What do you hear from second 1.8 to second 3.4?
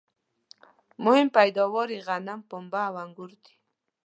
یې غنم، پنبه او انګور